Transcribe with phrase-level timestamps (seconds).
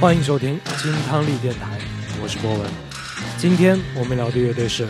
[0.00, 1.80] 欢迎收听金汤力电台，
[2.22, 2.70] 我是波文。
[3.38, 4.86] 今天我们聊的乐队是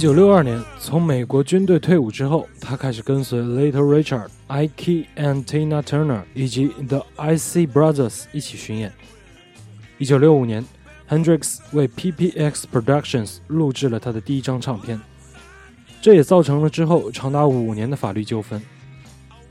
[0.00, 8.90] 九六二年，从美国军队退伍之后，他开始跟随 Little Richard、Ike and Tina Turner 以及 The Icy Brothers 一起巡演。
[9.98, 10.64] 一九六五年
[11.06, 14.98] ，Hendrix 为 PPX Productions 录制了他的第一张唱片，
[16.00, 18.62] 这也造成了之后长达五年的法律纠纷。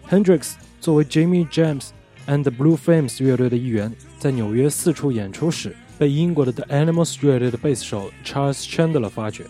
[0.09, 1.89] Hendrix 作为 Jimmy James
[2.25, 9.45] and the Blue Flames 乐队的一员，在纽约四处演出时，被英国的 The Animals 乐队的贝斯手 Charles Chandler 发掘。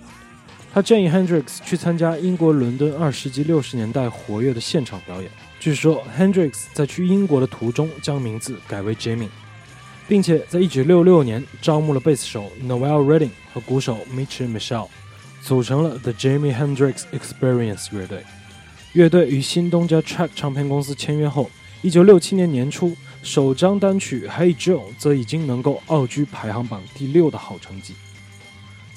[0.72, 5.30] 他建议 Hendrix 去参加英国伦敦二世纪六十年代活跃的现场表演。
[5.59, 9.28] 据说 Hendrix 在去英国的途中将名字改为 Jimmy，
[10.07, 14.88] 并且在1966年招募了贝斯手 Noel Redding 和鼓手 Mitch Michelle，
[15.41, 18.24] 组成了 The Jimi Hendrix Experience 乐队。
[18.94, 21.50] 乐队与新东家 Track 唱片公司签约后
[21.84, 27.96] ，1967年年初首张单曲《Hey Joe》则已经能够傲居排行榜第六的好成绩。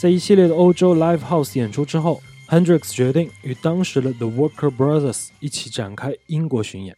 [0.02, 6.96] 在一系列的欧洲 live house 演出之后，Hendrix 决定与当时的 The Walker Brothers 一起展开英国巡演。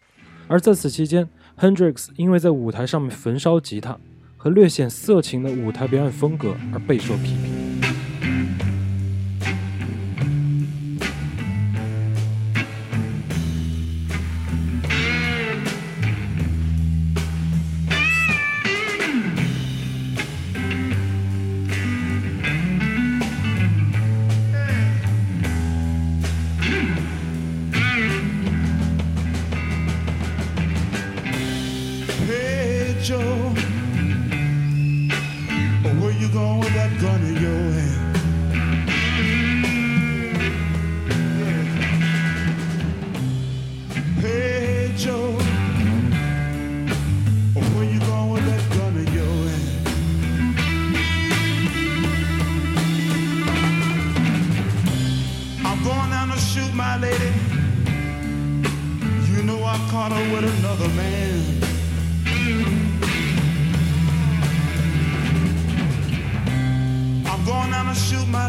[0.49, 1.29] 而在此期间
[1.61, 3.99] ，Hendrix 因为在舞台上面焚烧吉他
[4.39, 7.94] 和略显色情的舞台表演风格而备受批评。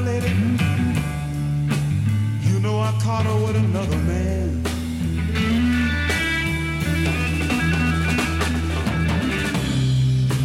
[0.06, 0.30] Lady.
[2.48, 4.64] You know I caught her with another man.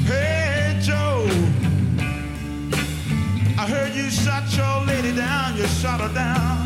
[0.07, 1.27] Hey, Joe.
[3.59, 5.57] I heard you shot your lady down.
[5.57, 6.60] You shot her down.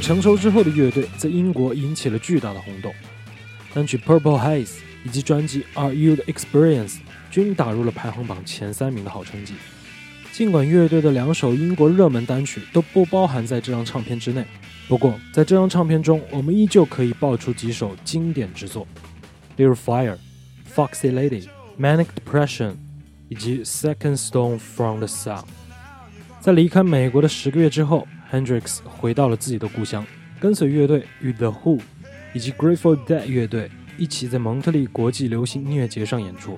[0.00, 2.92] 成熟之后的乐队在英国引起了巨大的轰动，
[3.74, 4.66] 单曲《Purple Haze》
[5.04, 6.88] 以及专辑《Are You the Experience》
[7.30, 9.54] 均打入了排行榜前三名的好成绩。
[10.32, 14.44] 尽管乐队的两首英国热门单曲都不包含在这张唱片之内，
[14.88, 18.86] 不过在这张唱片中，我们依旧可以爆出几首经典之作，
[19.56, 20.16] 例如《Fire》、
[20.74, 21.42] 《Foxy Lady》、
[21.78, 22.70] 《Manic Depression》
[23.28, 25.38] 以及《Second Stone from the Sun》。
[26.40, 30.06] 在离开美国的十个月之后，Hendrix 回到了自己的故乡，
[30.38, 31.80] 跟随乐队与 The Who
[32.32, 36.56] 以及 Grateful Dead 乐队一起在蒙特利国际流行音乐节上演出。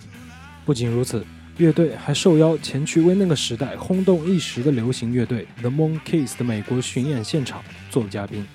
[0.64, 1.24] 不仅如此，
[1.58, 8.46] 乐队还受邀前去为那个时代轰动一时的流行乐队 The Monkees 的美国巡演现场做嘉宾。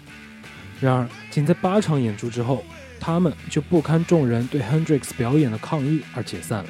[0.80, 2.64] 然而，仅在八场演出之后，
[3.00, 6.70] 他们就不堪众人对 Hendrix 表演的抗议而解散了。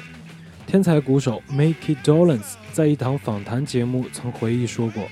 [0.66, 5.08] 天才鼓手 Mickey Dolenz 在一档访谈节目曾回忆说过，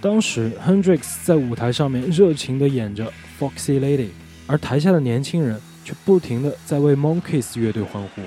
[0.00, 4.10] 当时 Hendrix 在舞台上面热情的演着 Foxy Lady，
[4.46, 8.22] 而台下的年轻人却不停的在为 Monkeys 乐队欢呼。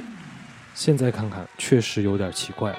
[0.73, 2.77] 现在看看，确实有点奇怪了。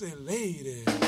[0.00, 0.99] Foxy lady.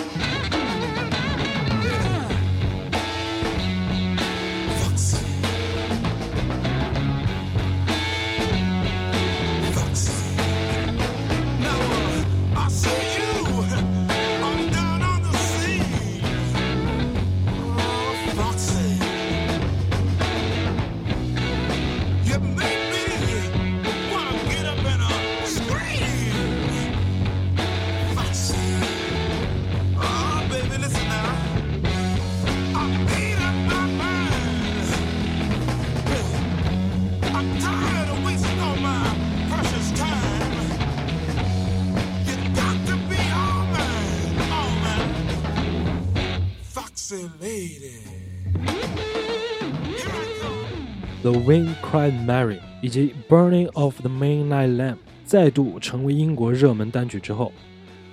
[51.23, 57.53] The Wind Cried Mary 以及 Burning of the Midnight Lamp 再度成为英国热门单曲之后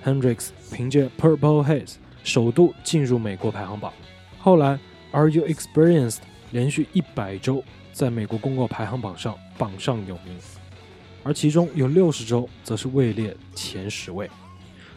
[0.04, 3.92] ，Hendrix 凭借 Purple Haze 首度进入美国排行榜。
[4.38, 4.78] 后来
[5.10, 6.18] ，Are You Experienced
[6.52, 10.36] 连续一百周在美国公告排行榜上榜上有名，
[11.24, 14.30] 而其中有六十周则是位列前十位。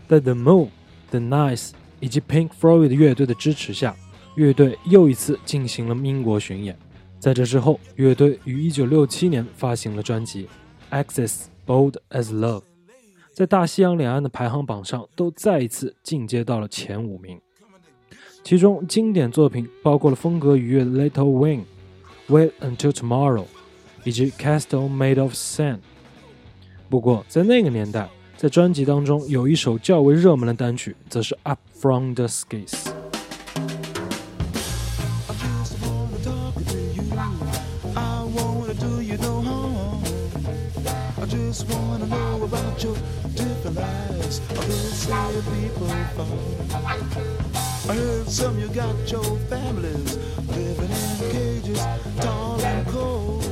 [0.08, 0.70] 在 The Moon、
[1.10, 3.96] The Nice 以及 Pink Floyd 乐队的支持下，
[4.36, 6.78] 乐队又一次进行了英国巡演。
[7.20, 10.48] 在这之后，乐队于1967年发行了专辑
[11.04, 12.60] 《Access Bold as Love》，
[13.32, 17.40] 在大西洋两岸的排行榜上都再一次进阶到了前五名。
[18.44, 21.62] 其中经典作品包括了风格愉悦的《Little Wing》、
[22.50, 23.44] 《Wait Until Tomorrow》
[24.04, 25.76] 以及《Castle Made of Sand》。
[26.90, 32.68] 不过在那个年代，在专辑当中有一首较为热门的单曲，则是《Up From the Skies》。
[42.82, 42.96] Your
[43.36, 46.40] different lives of way people fall.
[47.90, 51.84] I heard some you got your families living in cages,
[52.22, 53.44] tall and cold.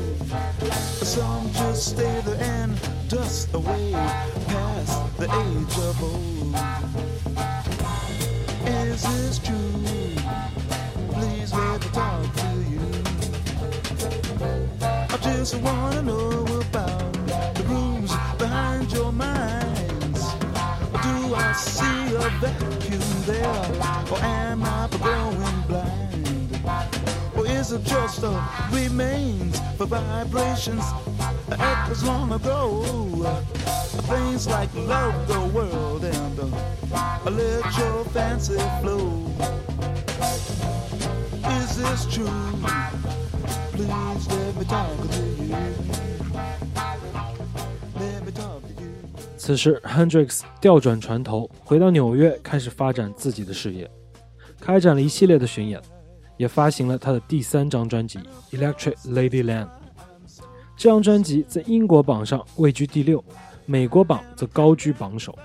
[1.04, 6.56] Some just stay there and dust away past the age of old.
[8.66, 9.56] Is this true?
[11.14, 12.82] Please let me talk to you.
[14.82, 16.51] I just wanna know
[18.94, 20.34] your minds.
[21.04, 23.48] Do I see a vacuum there?
[24.12, 26.60] Or am I growing blind?
[27.36, 30.84] Or is it just a remains for vibrations
[31.48, 32.84] that echoes long ago?
[34.12, 39.32] Things like love the world and uh, let your fancy flow.
[41.60, 42.30] Is this true?
[43.72, 46.71] Please let me talk to you.
[49.42, 53.90] 此时，Hendrix 调转船头，回到纽约，开始发展自己的事业，
[54.60, 55.82] 开展了一系列的巡演，
[56.38, 58.20] 也发行了他的第三张专辑
[58.52, 59.66] 《Electric Ladyland》。
[60.78, 63.24] 这张专辑在英国榜上位居第六，
[63.66, 65.36] 美国榜则高居榜首。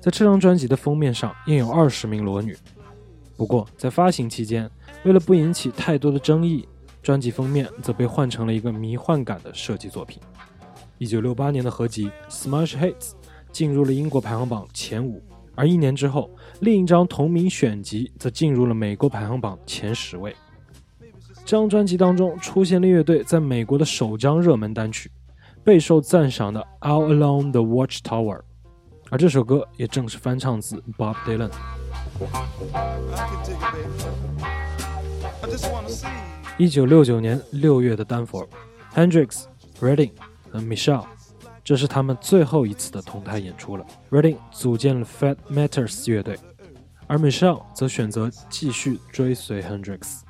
[0.00, 2.56] 在这张专辑的封面上印有二十名裸女。
[3.36, 4.70] 不过，在发行期间，
[5.02, 6.68] 为了不引起太多的争议，
[7.02, 10.22] 专辑封面则被换成了一个迷幻感的设计作品。
[10.98, 12.92] 一九六八年的合集《Smash Hits》
[13.52, 15.22] 进入了英国排行榜前五，
[15.54, 16.30] 而一年之后，
[16.60, 20.34] 另一张同名选集则进入了美国排行榜前十位。
[21.44, 25.10] 这张专辑当中出现了乐队在美国的首张热门单曲，
[25.64, 28.36] 备受赞赏的《All Along the Watchtower》，
[29.10, 31.50] 而这首歌也正是翻唱自 Bob Dylan。
[36.56, 38.46] 一九六九年六月的丹佛
[38.94, 39.44] ，Hendrix、
[39.80, 40.12] Redding
[40.50, 41.06] 和 Michelle，
[41.70, 43.86] 这是他们最后一次的同台演出了。
[44.10, 46.36] Redding 组建了 Fat Matters 乐队，
[47.06, 50.22] 而 Michelle 则选择继续追随 Hendrix。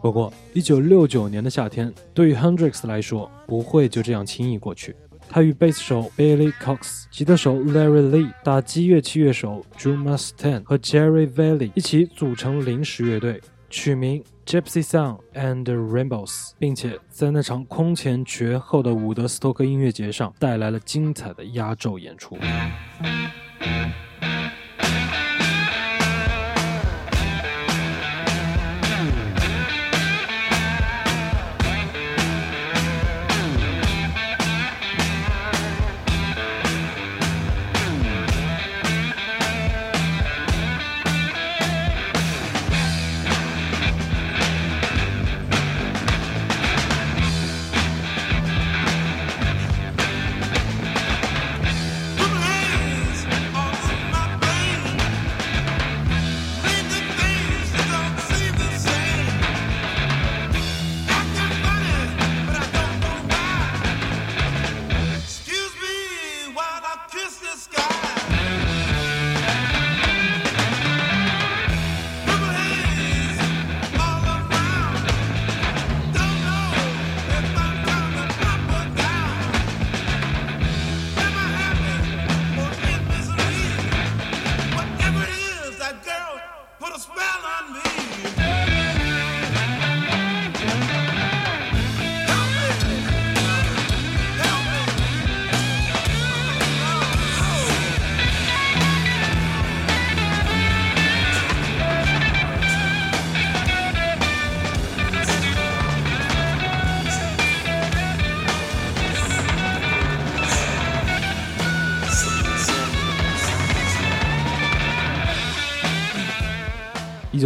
[0.00, 4.94] 不过，一九六九年的夏天对于 Hendrix 来说不会就这样轻易过去。
[5.28, 22.38] 他与贝斯手 Billy Cox、吉他手 Larry Lee、打击乐器乐手 Drew Mustaine 和 Jerry Valley 一起组成临时乐队，取名 Gypsy Song and Rainbows，并且在那场空前绝后的伍德斯托克音乐节上带来了精彩的压轴演出。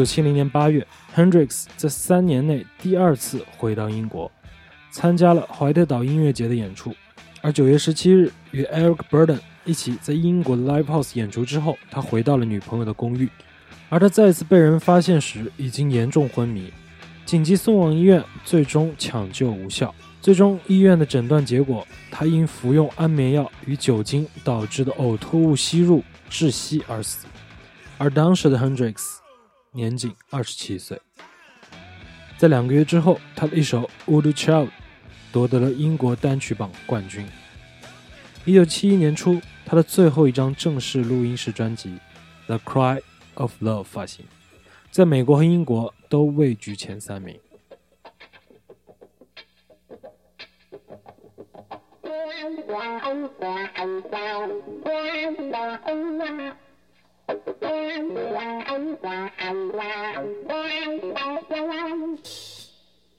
[0.02, 4.28] 九七零年八月，Hendrix 在三年内第二次回到英国，
[4.90, 6.92] 参加了怀特岛音乐节的演出。
[7.40, 13.28] 而九月十七日，与 Eric Burden 一起在英国的 Live House 演出之后，他回到了女朋友的公寓。
[13.90, 16.72] 而他再次被人发现时，已经严重昏迷，
[17.24, 19.94] 紧急送往医院，最终抢救无效。
[20.20, 27.28] 最终，医院的诊断结果，他因服用安眠药与酒精导致的呕吐物吸入窒息而死。
[27.98, 28.96] 而当时的 Hendrix
[29.72, 31.00] 年仅二十七岁。
[32.36, 34.66] 在两个月之后，他的一首《Voodoo Child》
[35.32, 37.26] 夺得了英国单曲榜冠军。
[38.44, 41.90] 一九七一年初，他的最后一张正式录音室专辑
[42.46, 43.00] 《The Cry
[43.34, 44.26] of Love》发行，
[44.90, 47.38] 在美国和英国都位居前三名。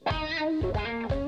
[0.06, 1.23] Bye.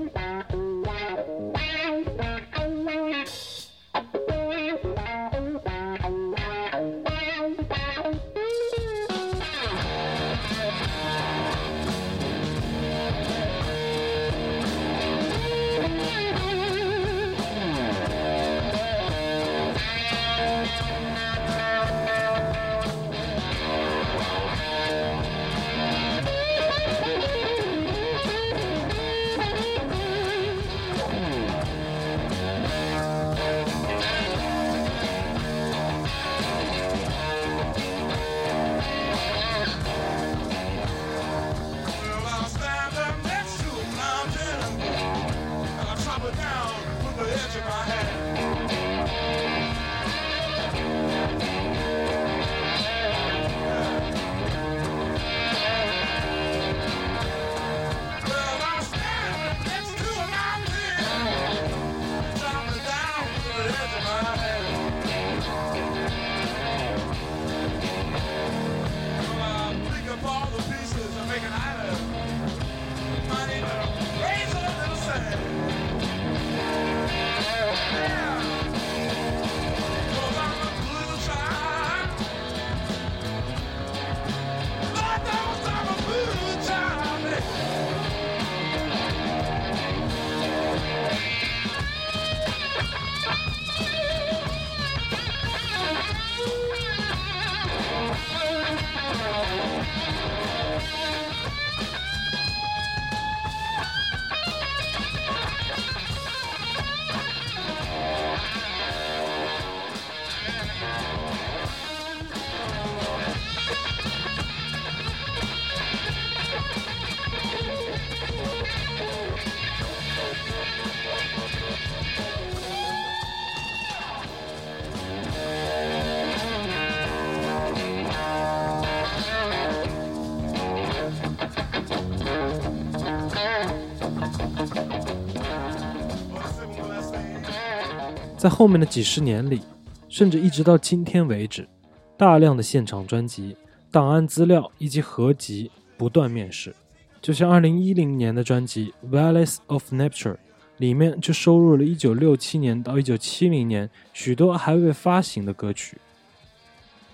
[138.37, 139.61] 在后面的几十年里，
[140.07, 141.67] 甚至一直到今天为止，
[142.15, 143.57] 大量的现场专辑、
[143.89, 146.75] 档案资料以及合集不断面世。
[147.21, 150.33] 就像2010年的专辑《Valleys of Nature》，
[150.77, 155.97] 里面就收录了1967年到1970年许多还未发行的歌曲。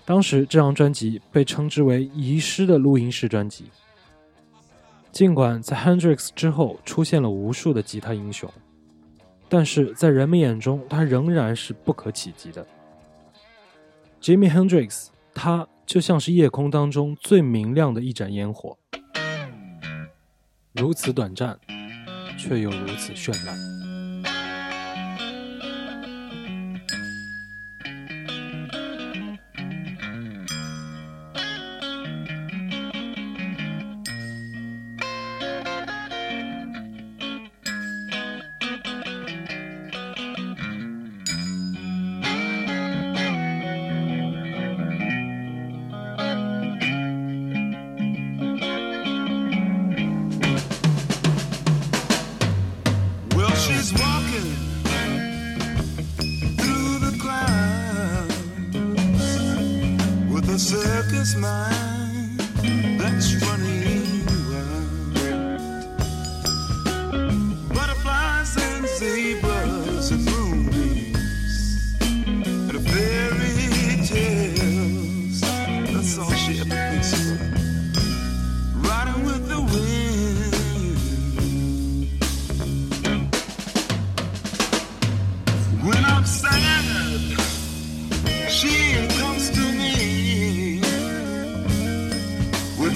[0.04, 3.66] 当时这张专辑被称之为“遗失的录音室专辑”。
[5.12, 8.50] 尽管在 Hendrix 之后出现了无数的吉他英雄，
[9.46, 12.66] 但是在人们眼中，他仍然是不可企及的。
[14.22, 18.78] Jimmy Hendrix，他就像是夜空当中最明亮的一盏烟火，
[20.72, 21.60] 如此短暂，
[22.38, 23.81] 却又如此绚烂。
[61.42, 61.71] My.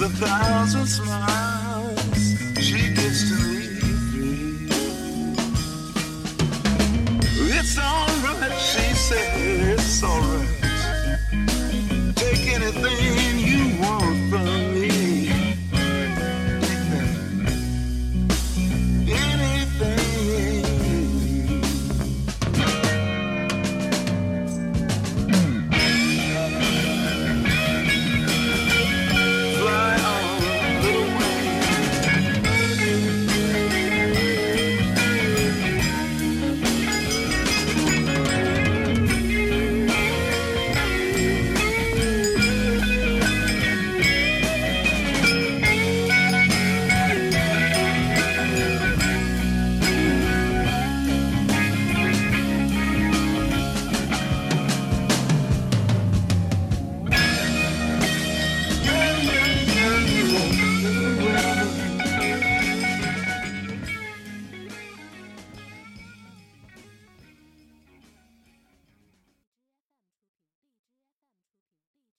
[0.07, 1.56] A thousand smiles.